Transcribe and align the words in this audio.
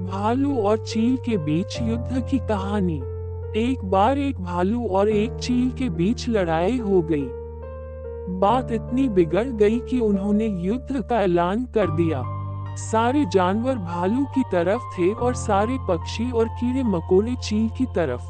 भालू 0.00 0.56
और 0.58 0.78
चील 0.78 1.16
के 1.16 1.36
बीच 1.36 1.78
युद्ध 1.82 2.28
की 2.30 2.38
कहानी। 2.38 2.96
एक 3.56 3.84
बार 3.84 4.18
एक 4.18 4.40
भालू 4.40 4.86
और 4.86 5.08
एक 5.08 5.32
चील 5.32 5.70
के 5.70 5.88
बीच 5.88 6.28
लड़ाई 6.28 6.78
हो 6.78 7.00
गई। 7.02 7.24
बात 8.40 8.72
इतनी 8.72 9.08
बिगड़ 9.08 9.46
गई 9.46 9.78
कि 9.80 10.00
उन्होंने 10.00 10.46
युद्ध 10.46 11.02
का 11.02 11.20
ऐलान 11.20 11.64
कर 11.64 11.90
दिया। 11.90 12.22
सारे 12.76 13.24
जानवर 13.32 13.74
भालू 13.74 14.24
की 14.24 14.42
तरफ़ 14.52 14.82
थे 14.98 15.12
और 15.12 15.34
सारे 15.34 15.76
पक्षी 15.88 16.30
और 16.30 16.48
कीड़े 16.48 16.82
मकोड़े 16.82 17.34
चील 17.34 17.68
की 17.68 17.86
तरफ़। 17.86 18.22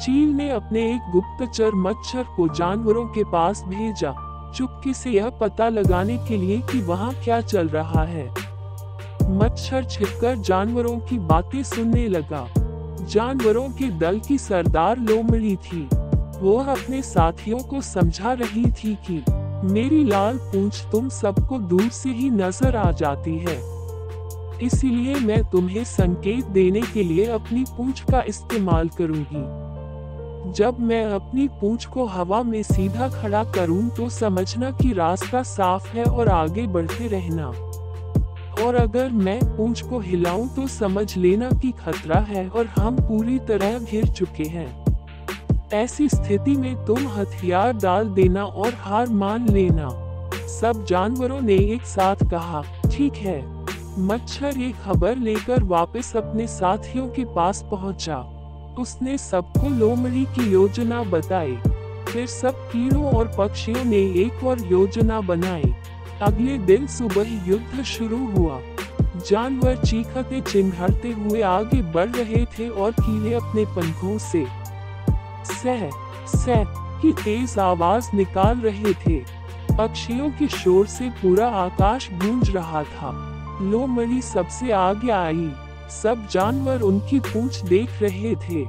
चील 0.00 0.28
ने 0.28 0.50
अपने 0.50 0.90
एक 0.94 1.10
गुप्तचर 1.12 1.74
मच्छर 1.74 2.24
को 2.36 2.48
जानवरों 2.48 3.06
के 3.06 3.24
पास 3.24 3.64
भेजा, 3.68 4.14
चुपके 4.54 4.94
से 4.94 5.10
यह 5.10 5.30
पता 5.30 5.68
लगाने 5.68 6.18
के 6.18 6.36
लिए 6.36 6.60
कि 6.62 6.80
वहाँ 6.82 7.12
क्या 7.24 7.40
चल 7.40 7.68
रहा 7.68 8.04
है। 8.04 8.49
मच्छर 9.30 9.84
छिपकर 9.84 10.36
जानवरों 10.36 10.98
की 10.98 11.18
बातें 11.18 11.62
सुनने 11.62 12.08
लगा। 12.08 12.46
जानवरों 13.06 13.68
के 13.68 13.90
दल 13.90 14.18
की 14.18 14.38
सरदार 14.38 14.98
लोमड़ी 14.98 15.56
थी। 15.56 15.88
वो 16.40 16.56
अपने 16.58 17.02
साथियों 17.02 17.58
को 17.58 17.80
समझा 17.80 18.32
रही 18.32 18.64
थी 18.64 18.98
कि, 19.10 19.22
मेरी 19.72 20.04
लाल 20.04 20.38
पूंछ 20.38 20.82
तुम 20.92 21.08
सबको 21.08 21.58
दूर 21.58 21.88
से 21.88 22.10
ही 22.10 22.30
नज़र 22.30 22.76
आ 22.76 22.90
जाती 22.92 23.38
है। 23.38 23.58
इसलिए 24.62 25.14
मैं 25.14 25.42
तुम्हें 25.50 25.84
संकेत 25.84 26.44
देने 26.44 26.80
के 26.80 27.02
लिए 27.02 27.26
अपनी 27.26 27.64
पूंछ 27.76 28.00
का 28.00 28.22
इस्तेमाल 28.22 28.88
करूँगी। 28.88 30.52
जब 30.52 30.80
मैं 30.80 31.04
अपनी 31.04 31.48
पूंछ 31.48 31.84
को 31.86 32.04
हवा 32.04 32.42
में 32.42 32.62
सीधा 32.62 33.08
खड़ा 33.08 33.44
करूँ 33.44 33.88
तो 33.88 34.08
समझना 34.08 34.70
कि 34.70 34.92
रास्ता 34.92 35.42
साफ़ 35.42 35.88
है 35.88 36.04
और 36.04 36.28
आगे 36.28 36.66
बढ़ते 36.66 37.06
रहना। 37.06 37.69
और 38.70 38.76
अगर 38.76 39.08
मैं 39.10 39.38
पूंछ 39.56 39.80
को 39.82 39.98
हिलाऊं 39.98 40.46
तो 40.48 40.66
समझ 40.66 41.16
लेना 41.16 41.48
कि 41.50 41.70
खतरा 41.78 42.18
है 42.18 42.46
और 42.48 42.66
हम 42.66 42.96
पूरी 42.96 43.38
तरह 43.38 43.78
घिर 43.78 44.06
चुके 44.06 44.44
हैं। 44.44 44.94
ऐसी 45.72 46.08
स्थिति 46.08 46.54
में 46.56 46.84
तुम 46.86 47.08
हथियार 47.08 47.72
डाल 47.72 48.08
देना 48.08 48.44
और 48.44 48.74
हार 48.74 49.08
मान 49.08 49.48
लेना। 49.48 49.88
सब 50.50 50.84
जानवरों 50.88 51.40
ने 51.40 51.54
एक 51.54 51.82
साथ 51.82 52.16
कहा, 52.30 52.62
ठीक 52.92 53.14
है। 53.14 53.42
मच्छर 53.98 54.58
ये 54.58 54.72
खबर 54.84 55.16
लेकर 55.16 55.62
वापस 55.64 56.12
अपने 56.16 56.46
साथियों 56.46 57.08
के 57.08 57.24
पास 57.24 57.64
पहुँचा। 57.70 58.18
उसने 58.78 59.18
सबको 59.18 59.68
लोमड़ी 59.68 60.24
की 60.24 60.50
योजना 60.52 61.02
बताई। 61.02 61.58
फिर 62.08 62.26
सब 62.26 62.68
कीड़ों 62.68 63.04
और 63.04 63.34
पक्षियों 63.38 63.84
ने 63.84 64.02
एक 64.22 64.44
और 64.44 64.66
योजना 64.72 65.20
बनाई। 65.20 65.74
अगले 66.22 66.58
दिन 66.58 66.86
सुबह 66.86 67.48
युद्ध 67.48 67.82
शुरू 67.82 68.26
हुआ। 68.30 68.60
जानवर 69.28 69.76
चीखते 69.76 70.40
चिन्हते 70.40 71.10
हुए 71.10 71.40
आगे 71.42 71.82
बढ़ 71.92 72.10
रहे 72.10 72.44
थे 72.46 72.68
और 72.68 72.90
कीड़े 72.90 73.34
अपने 73.34 73.64
पंखों 73.64 74.18
से 74.18 74.44
सह 75.52 75.88
सह 76.36 76.64
की 77.02 77.12
तेज 77.12 77.58
आवाज़ 77.58 78.10
निकाल 78.14 78.60
रहे 78.60 78.92
थे। 78.94 79.18
पक्षियों 79.78 80.30
के 80.30 80.48
शोर 80.48 80.86
से 80.86 81.08
पूरा 81.10 81.48
आकाश 81.48 82.08
गूंज 82.12 82.50
रहा 82.50 82.82
था। 82.84 83.10
लोमड़ी 83.62 84.22
सबसे 84.22 84.70
आगे 84.72 85.10
आई। 85.10 85.50
सब 86.02 86.26
जानवर 86.30 86.80
उनकी 86.80 87.20
पूंछ 87.20 87.60
देख 87.64 88.02
रहे 88.02 88.34
थे। 88.34 88.64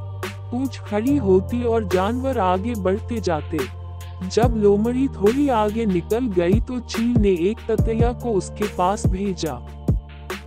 पूंछ 0.52 0.80
खड़ी 0.80 1.18
होती 1.18 1.64
और 1.64 1.84
जानवर 1.84 2.38
आगे 2.38 2.76
बढ़ते 2.76 3.20
जाते। 3.22 3.81
जब 4.24 4.54
लोमड़ी 4.58 5.08
थोड़ी 5.08 5.48
आगे 5.50 5.86
निकल 5.86 6.28
गई 6.32 6.60
तो 6.62 6.80
चील 6.80 7.16
ने 7.18 7.30
एक 7.50 7.60
ततैया 7.70 8.12
को 8.14 8.32
उसके 8.32 8.68
पास 8.78 9.06
भेजा। 9.08 9.54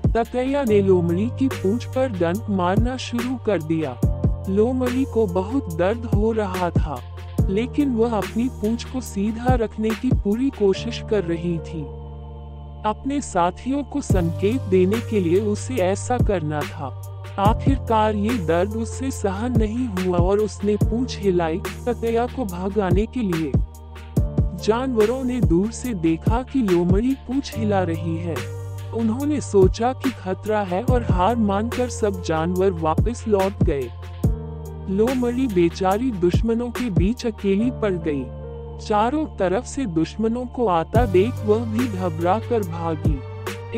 ततैया 0.08 0.62
ने 0.64 0.80
लोमड़ी 0.82 1.26
की 1.38 1.48
पूंछ 1.48 1.84
पर 1.86 2.08
डंक 2.10 2.50
मारना 2.50 2.96
शुरू 2.96 3.36
कर 3.36 3.62
दिया। 3.62 3.96
लोमड़ी 4.48 5.04
को 5.04 5.26
बहुत 5.26 5.74
दर्द 5.76 6.04
हो 6.06 6.30
रहा 6.32 6.70
था, 6.70 6.98
लेकिन 7.50 7.94
वह 7.94 8.16
अपनी 8.16 8.48
पूंछ 8.52 8.84
को 8.84 9.00
सीधा 9.00 9.54
रखने 9.54 9.90
की 9.92 10.10
पूरी 10.14 10.50
कोशिश 10.50 11.02
कर 11.10 11.24
रही 11.24 11.58
थी। 11.60 11.82
अपने 12.86 13.20
साथियों 13.22 13.82
को 13.82 14.00
संकेत 14.02 14.62
देने 14.70 15.00
के 15.00 15.20
लिए 15.20 15.40
उसे 15.42 15.74
ऐसा 15.82 16.18
करना 16.18 16.60
था। 16.62 17.00
आखिरकार 17.40 18.14
ये 18.14 18.36
दर्द 18.46 18.74
उससे 18.76 19.10
सहन 19.10 19.58
नहीं 19.58 19.86
हुआ 19.86 20.18
और 20.18 20.38
उसने 20.38 20.76
पूंछ 20.78 21.18
हिलाई 21.18 21.60
ततया 21.86 22.26
को 22.26 22.44
भगाने 22.46 23.06
के 23.06 23.20
लिए। 23.22 23.52
जानवरों 24.64 25.24
ने 25.24 25.40
दूर 25.40 25.70
से 25.70 25.92
देखा 25.94 26.42
कि 26.42 26.58
लोमड़ी 26.58 27.12
पूछ 27.26 27.56
हिला 27.56 27.82
रही 27.82 28.16
है। 28.16 28.34
उन्होंने 28.92 29.40
सोचा 29.40 29.92
कि 29.92 30.10
खतरा 30.10 30.60
है 30.60 30.82
और 30.84 31.02
हार 31.02 31.36
मानकर 31.36 31.88
सब 31.88 32.22
जानवर 32.22 32.70
वापस 32.70 33.24
लौट 33.28 33.62
गए। 33.62 33.90
लोमड़ी 34.90 35.46
बेचारी 35.46 36.10
दुश्मनों 36.10 36.70
के 36.70 36.88
बीच 36.90 37.26
अकेली 37.26 37.70
पड़ 37.70 37.92
गई। 37.92 38.24
चारों 38.86 39.26
तरफ़ 39.36 39.64
से 39.64 39.86
दुश्मनों 39.86 40.46
को 40.46 40.66
आता 40.66 41.04
देख 41.06 41.44
वह 41.44 41.64
भी 41.64 41.88
घबरा 41.88 42.38
कर 42.38 42.60
भागी। 42.60 43.18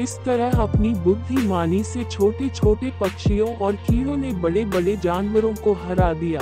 इस 0.03 0.19
तरह 0.25 0.51
अपनी 0.51 0.91
बुद्धिमानी 0.95 1.83
से 1.83 2.05
छोटे 2.05 2.49
छोटे 2.49 2.93
पक्षियों 3.01 3.57
और 3.57 3.73
कीड़ों 3.73 4.17
ने 4.17 4.33
बड़े 4.33 4.65
बड़े 4.65 4.97
जानवरों 4.97 5.55
को 5.55 5.73
हरा 5.73 6.13
दिया। 6.13 6.41